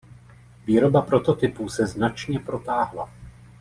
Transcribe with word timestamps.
Výroba 0.65 1.01
prototypů 1.01 1.69
se 1.69 1.87
značně 1.87 2.39
protáhla. 2.39 3.09